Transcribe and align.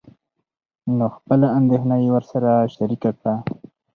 نو 0.97 1.05
خپله 1.15 1.47
اندېښنه 1.59 1.95
يې 2.03 2.09
ورسره 2.15 2.51
شريکه 2.75 3.11
کړه. 3.19 3.33